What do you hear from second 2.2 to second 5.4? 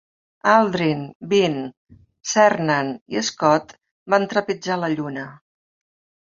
Cernan i Scott van trepitjar la Lluna.